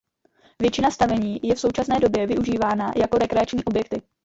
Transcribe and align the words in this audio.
Většina 0.59 0.91
stavení 0.91 1.39
je 1.43 1.55
v 1.55 1.59
současné 1.59 1.99
době 1.99 2.27
využívána 2.27 2.91
jako 2.97 3.17
rekreační 3.17 3.63
objekty. 3.63 4.01